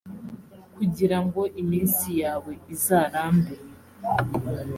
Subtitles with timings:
[0.75, 3.55] kugira ngo iminsi yawe izarambe,